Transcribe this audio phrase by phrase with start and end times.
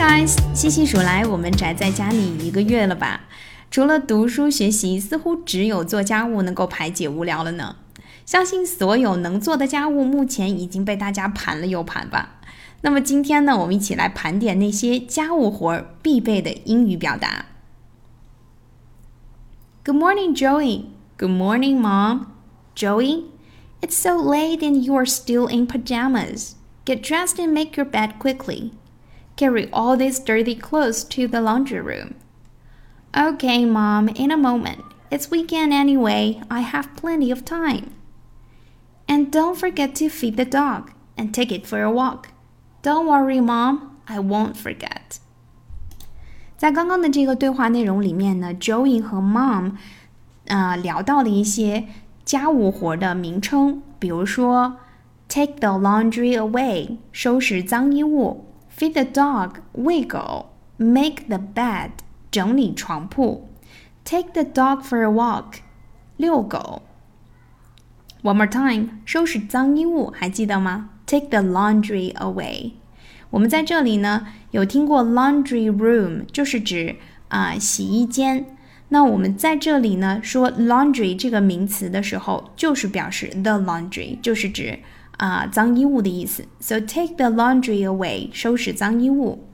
[0.00, 0.34] guys！
[0.54, 3.26] 细细数来，我们宅在家里一个月了吧？
[3.70, 7.76] 除了读书学习，似乎只有做家务能够排解无聊了呢。
[8.24, 12.40] 相信所有能做的家务，目前已经被大家盘了又盘吧。
[12.80, 17.44] 那么今天呢，我们一起来盘点那些家务活必备的英语表达。
[19.84, 20.84] Good morning, Joey.
[21.18, 22.28] Good morning, Mom.
[22.74, 23.24] Joey,
[23.82, 26.52] it's so late and you are still in pajamas.
[26.86, 28.70] Get dressed and make your bed quickly.
[29.36, 32.14] Carry all these dirty clothes to the laundry room.
[33.14, 34.80] Okay, Mom, in a moment.
[35.10, 36.40] It's weekend anyway.
[36.50, 37.92] I have plenty of time.
[39.08, 42.28] And don't forget to feed the dog and take it for a walk.
[42.82, 43.98] Don't worry, Mom.
[44.08, 45.18] I won't forget.
[46.56, 49.72] 在刚刚的这个对话内容里面呢，Joey 和 Mom，
[50.46, 51.86] 呃，聊到了一些
[52.24, 54.78] 家务活的名称，比如说
[55.28, 58.46] take the laundry away，收拾脏衣物
[58.80, 60.46] ；feed the dog，喂狗；
[60.76, 61.90] make the bed，
[62.30, 63.42] 整理床铺；
[64.04, 65.60] take the dog for a walk，
[66.16, 66.82] 遛狗。
[68.22, 70.90] One more time，收拾脏衣物，还记得吗？
[71.06, 72.72] Take the laundry away。
[73.30, 76.96] 我们在这里呢有听过 laundry room，就是指
[77.28, 78.46] 啊、呃、洗衣间。
[78.88, 84.78] 那我们在这里呢说 laundry 这个名词的时候，就是表示 the laundry，就是指
[85.20, 86.46] 啊、呃、脏衣物的意思。
[86.60, 89.44] So take the laundry away，收拾脏衣物。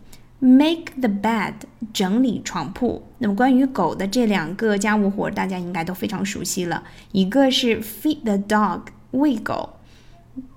[0.41, 1.55] Make the bed，
[1.93, 3.07] 整理床铺。
[3.19, 6.83] 那么关于狗的这两个家务活，大家应该都非常熟悉了。
[7.13, 9.77] 一个是 feed the dog，喂狗；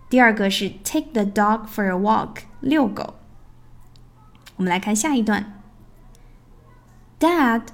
[0.09, 3.13] 第二个是 take the dog for a walk，遛狗。
[4.55, 5.61] 我们来看下一段。
[7.19, 7.65] Dad,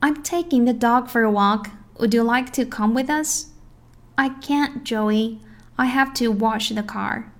[0.00, 1.66] I'm taking the dog for a walk.
[1.98, 3.46] Would you like to come with us?
[4.16, 5.38] I can't, Joey.
[5.76, 7.32] I have to wash the car.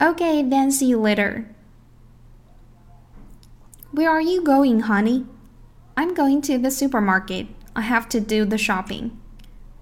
[0.00, 1.46] Okay, then see you later.
[3.92, 5.24] Where are you going, honey?
[5.96, 7.46] I'm going to the supermarket.
[7.74, 9.12] I have to do the shopping.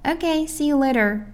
[0.05, 1.27] Okay, see you later.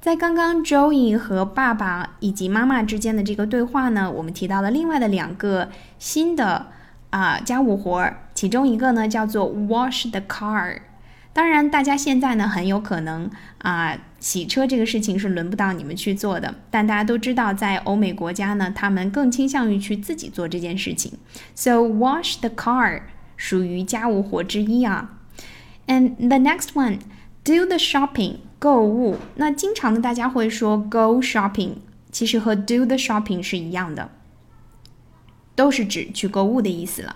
[0.00, 5.68] 在刚刚 Joey 和爸爸以及妈妈之间的这个对话呢，我们提到了另外的两个
[5.98, 6.68] 新的
[7.10, 10.80] 啊、呃、家务活儿，其中一个呢叫做 wash the car。
[11.33, 21.13] 当然，大家现在呢很有可能啊、洗车这个事情是轮不到你们去做的，但大家都知道，在欧美国家呢，他们更倾向于去自己做这件事情。
[21.55, 23.03] So wash the car
[23.37, 25.19] 属于家务活之一啊。
[25.87, 26.99] And the next one,
[27.43, 29.17] do the shopping 购物。
[29.35, 31.75] 那经常的大家会说 go shopping，
[32.11, 34.09] 其实和 do the shopping 是一样的，
[35.55, 37.15] 都是指去购物的意思了。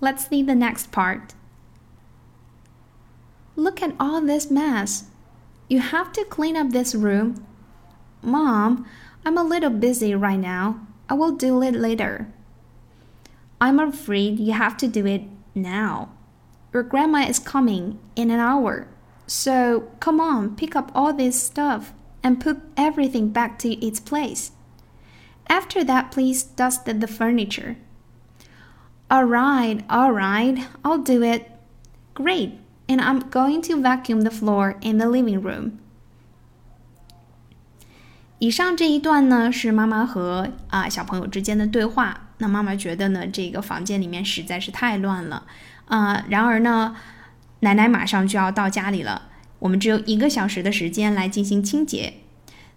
[0.00, 1.34] Let's see the next part.
[3.54, 5.04] Look at all this mess.
[5.68, 7.46] You have to clean up this room.
[8.22, 8.86] Mom,
[9.24, 10.86] I'm a little busy right now.
[11.08, 12.32] I will do it later.
[13.60, 15.22] I'm afraid you have to do it
[15.54, 16.10] now.
[16.72, 18.88] Your grandma is coming in an hour.
[19.26, 24.52] So come on, pick up all this stuff and put everything back to its place.
[25.48, 27.76] After that, please dust the furniture.
[29.12, 31.46] All right, all right, I'll do it.
[32.14, 32.52] Great,
[32.86, 35.72] and I'm going to vacuum the floor in the living room.
[38.38, 42.28] 以上这一段呢是妈妈和啊小朋友之间的对话。
[42.38, 45.44] 那妈妈觉得呢，这个房间里面实在是太乱了
[45.86, 46.24] 啊。
[46.28, 46.94] 然而呢，
[47.60, 49.22] 奶奶马上就要到家里了，
[49.58, 52.14] 我们只有一个小时的时间来进行清洁。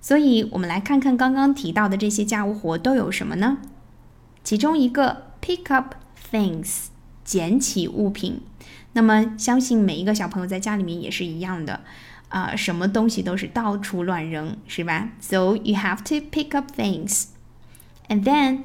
[0.01, 3.59] 所以，我们来看看刚刚提到的这些家务活都有什么呢？
[4.44, 5.94] 其中一个 pick up
[6.31, 6.88] things，
[7.24, 8.41] 捡起物品。
[8.94, 11.81] 那么，相信每一个小朋友在家里面也是一样的。
[12.29, 17.25] 啊、什么东西都是到处乱扔，是吧？So you have to pick up things,
[18.07, 18.63] and then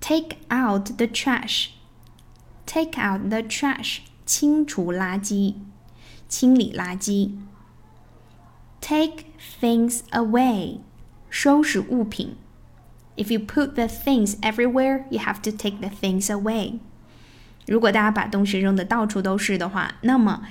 [0.00, 1.70] take out the trash.
[2.64, 5.54] Take out the trash，清除垃圾，
[6.28, 7.32] 清理垃圾。
[8.80, 9.24] Take
[9.60, 10.78] things away，
[11.28, 12.36] 收拾物品。
[13.16, 16.78] If you put the things everywhere, you have to take the things away.
[17.66, 20.42] 如果大家把东西扔的到处都是的话，那么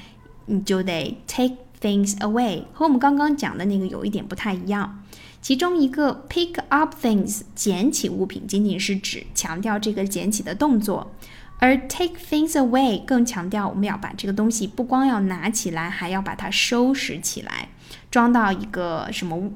[0.48, 5.04] 你就得 take things away，和我们刚刚讲的那个有一点不太一样。
[5.42, 11.16] 其中一个 pick up things，捡起物品，仅仅是指强调这个捡起的动作，
[11.60, 17.70] 而 take things away 更强调我们要把这个东西不光要拿起来，还要把它收拾起来，
[18.10, 19.52] 装到一个什么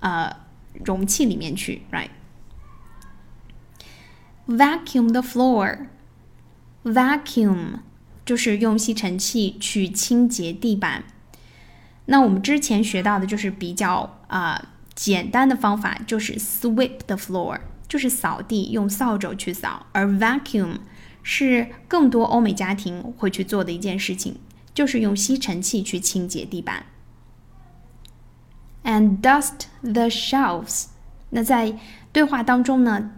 [0.00, 0.28] 呃
[0.84, 2.08] 容器里面去，right？
[4.48, 5.20] Vacuum the
[6.82, 7.80] floor，vacuum
[8.24, 11.04] 就是用吸尘器去清洁地板。
[12.06, 19.84] 那我们之前学到的就是比较啊、简单的方法就是 sweep the floor，就是扫地，用扫帚去扫。
[19.92, 20.78] 而 vacuum
[21.22, 24.36] 是更多欧美家庭会去做的一件事情，
[24.72, 26.86] 就是用吸尘器去清洁地板。
[28.82, 30.86] And dust the shelves。
[31.30, 31.78] 那在
[32.10, 33.10] 对话当中呢，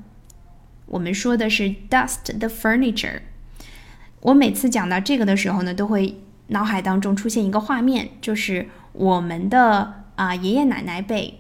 [0.91, 3.21] 我们说的是 dust the furniture。
[4.21, 11.39] 我每次讲到这个的时候呢，都会脑海当中出现一个画面，就是我们的啊爷爷奶奶辈。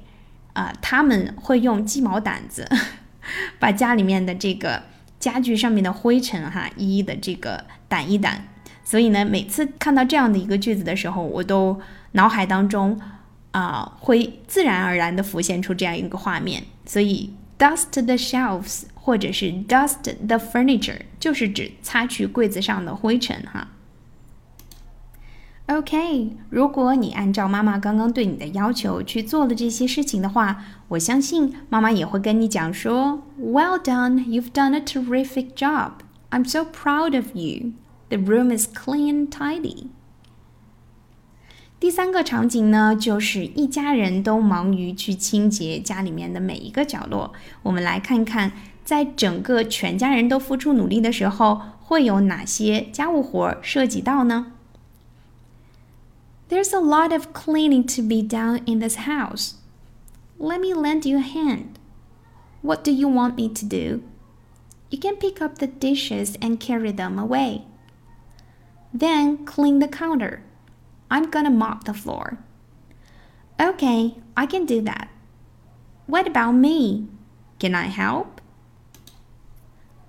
[0.52, 2.68] 啊，他们会用鸡毛掸子
[3.60, 4.82] 把家里面的这个
[5.20, 8.32] 家具上面的灰尘哈一一的这个掸一掸。
[8.82, 11.80] 所以呢，每次看到这样的一个句子的时候，我都
[12.12, 13.00] 脑海当中
[13.52, 16.64] 啊会自然而然的浮现出这样一个画面。
[16.84, 23.69] 所以，dust the shelves 或者是 dust the furniture 就是指擦去柜子上的灰尘哈。
[25.67, 35.93] OK，如果你按照妈妈刚刚对你的要求去做了这些事情的话，我相信妈妈也会跟你讲说：“Well done, you've done a terrific job.
[36.29, 37.73] I'm so proud of you.
[38.09, 39.87] The room is clean and tidy.”
[41.79, 47.33] 第三个场景呢，就是一家人都忙于去清洁家里面的每一个角落。
[47.63, 48.51] 我们来看看，
[48.89, 54.51] 在整个全家人都付出努力的时候，会有哪些家务活涉及到呢？
[56.49, 59.53] There's a lot of cleaning to be done in this house.
[60.37, 61.77] Let me lend you a hand.
[62.61, 64.01] What do you want me to do?
[64.89, 67.63] You can pick up the dishes and carry them away.
[68.93, 70.41] Then clean the counter.
[71.09, 72.37] I'm gonna mop the floor.
[73.59, 75.09] Okay, I can do that.
[76.07, 77.07] What about me?
[77.59, 78.38] Can I help?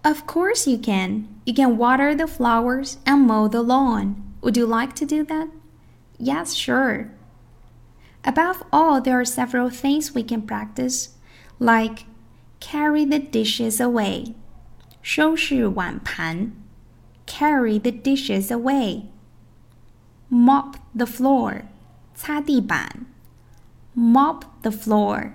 [0.05, 1.29] Of course you can.
[1.45, 4.35] You can water the flowers and mow the lawn.
[4.43, 5.49] Would you like to do that?
[6.19, 7.11] Yes, sure.
[8.25, 11.15] Above all, there are several things we can practice,
[11.59, 12.05] like
[12.61, 14.35] carry the dishes away.
[15.03, 16.53] 收拾碗盘
[17.27, 19.07] carry the dishes away.
[20.29, 21.63] Mop the floor.
[22.15, 23.07] 擦地板
[23.97, 25.35] mop the floor.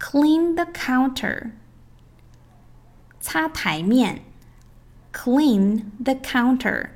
[0.00, 1.54] Clean the counter.
[3.24, 4.22] 擦台面
[5.12, 6.92] clean the counter.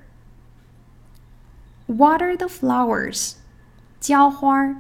[1.87, 3.37] Water the flowers.
[4.01, 4.75] 浇花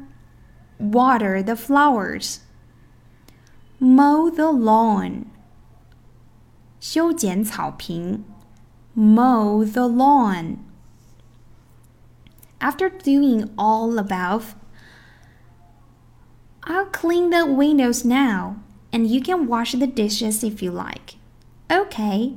[0.78, 2.40] Water the flowers.
[3.78, 5.26] Mow the lawn.
[6.80, 8.24] 修剪草坪
[8.94, 10.58] Mow the lawn.
[12.60, 14.54] After doing all above,
[16.62, 18.56] I'll clean the windows now,
[18.90, 21.16] and you can wash the dishes if you like.
[21.70, 22.36] Okay.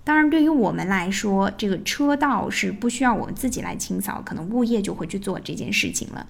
[0.07, 6.27] 当然，对于我们来说，这个车道是不需要我们自己来清扫，可能物业就会去做这件事情了，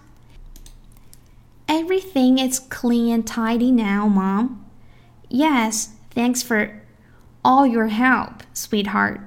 [1.66, 4.58] Everything is clean and tidy now, Mom.
[5.30, 6.82] Yes, thanks for
[7.44, 9.20] all your help, sweetheart.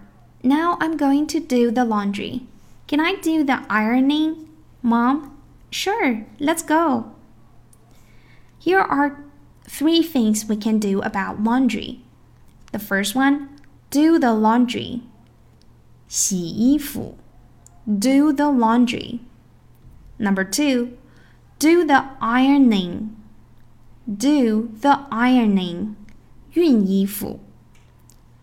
[0.43, 2.47] Now I'm going to do the laundry.
[2.87, 4.49] Can I do the ironing,
[4.81, 5.37] Mom?
[5.69, 7.11] Sure, let's go.
[8.57, 9.23] Here are
[9.63, 12.01] three things we can do about laundry.
[12.71, 13.49] The first one,
[13.89, 15.01] do the laundry.
[16.07, 17.17] 洗衣服
[17.87, 19.21] do the laundry.
[20.19, 20.97] Number two,
[21.57, 23.15] do the ironing.
[24.05, 25.95] Do the ironing.
[26.53, 27.39] 熨衣服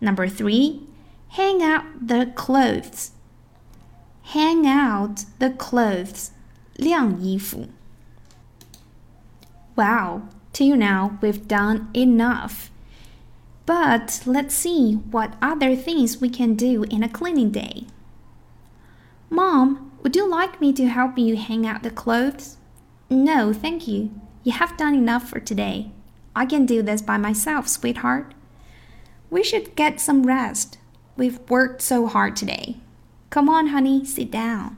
[0.01, 0.87] Number three,
[1.29, 3.11] hang out the clothes.
[4.23, 6.31] Hang out the clothes.
[6.77, 7.69] 晾衣服.
[9.75, 12.69] Wow, till now we've done enough.
[13.65, 17.87] But let's see what other things we can do in a cleaning day.
[19.29, 22.57] Mom, would you like me to help you hang out the clothes?
[23.09, 24.11] No, thank you.
[24.43, 25.91] You have done enough for today.
[26.35, 28.33] I can do this by myself, sweetheart.
[29.29, 30.77] We should get some rest.
[31.17, 32.77] We've worked so hard today.
[33.29, 34.77] Come on, honey, sit down.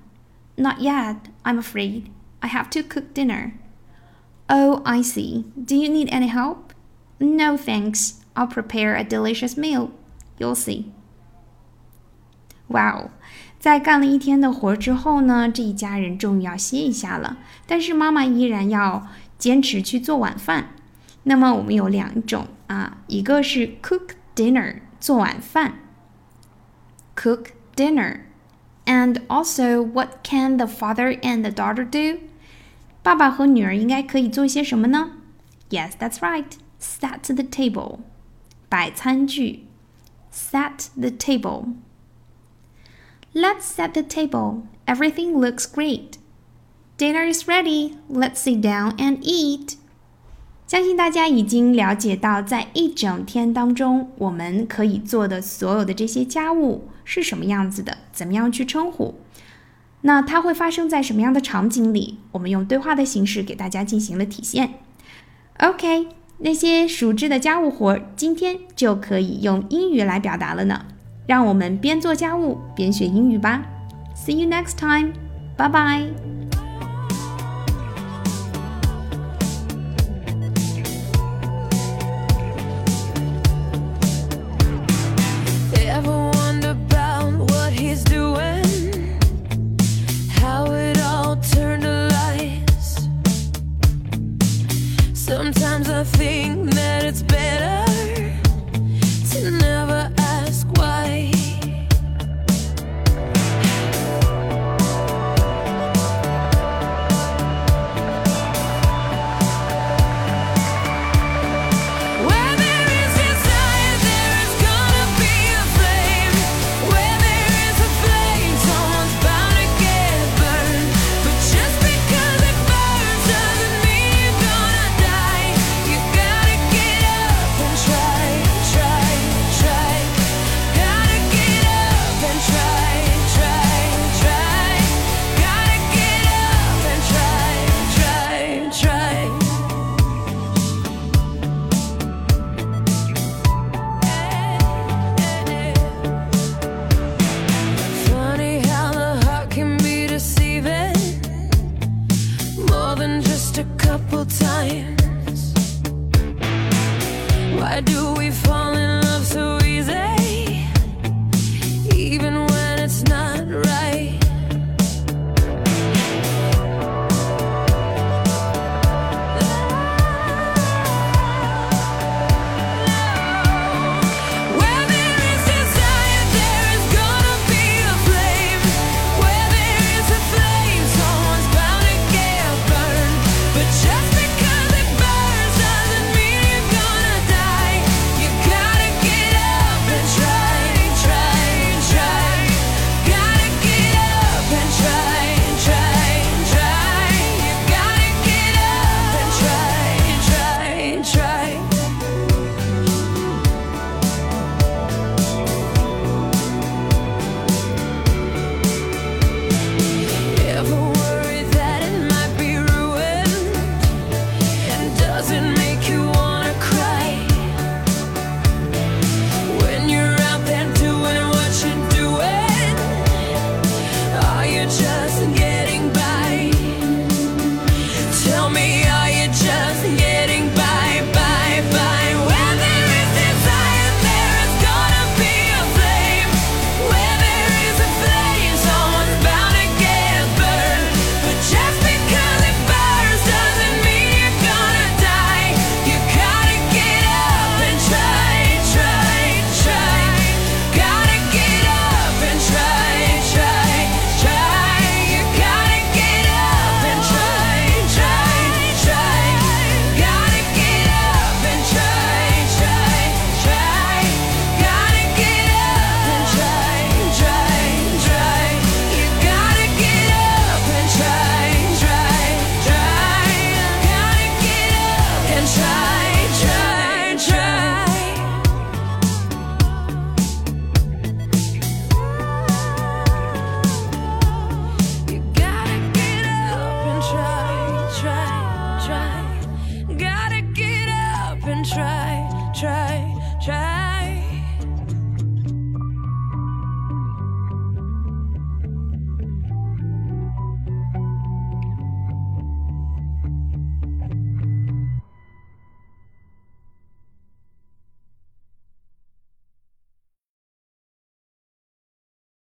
[0.58, 2.10] Not yet, I'm afraid.
[2.42, 3.54] I have to cook dinner.
[4.50, 5.46] Oh, I see.
[5.56, 6.74] Do you need any help?
[7.20, 8.22] No, thanks.
[8.36, 9.92] I'll prepare a delicious meal.
[10.40, 10.86] You'll see.
[12.68, 13.10] Wow，
[13.60, 17.38] 在干了一天的活之后呢，这一家人终于要歇一下了。
[17.66, 20.70] 但是妈妈依然要坚持去做晚饭。
[21.24, 25.74] 那么我们有两种啊，一个是 cook dinner 做晚饭，
[27.16, 32.20] cook dinner，and also what can the father and the daughter do？
[33.04, 35.12] 爸爸和女儿应该可以做些什么呢？
[35.70, 36.58] Yes, that's right.
[36.80, 38.00] Set the table.
[38.70, 39.64] 摆餐具，
[40.32, 41.74] set the table.
[43.34, 44.64] Let's set the table.
[44.86, 46.18] Everything looks great.
[46.98, 47.98] Dinner is ready.
[48.10, 49.78] Let's sit down and eat.
[50.67, 59.15] 相信大家已经了解到，在一整天当中，我们可以做的所有的这些家务是什么样子的，怎么样去称呼？
[60.03, 62.19] 那它会发生在什么样的场景里？
[62.33, 64.75] 我们用对话的形式给大家进行了体现。
[65.59, 66.09] OK。
[66.45, 70.87] 那些熟知的家务活，今天就可以用英语来表达了呢。
[71.25, 73.63] 让我们边做家务边学英语吧。
[74.17, 75.13] See you next time.
[75.57, 76.32] Bye bye.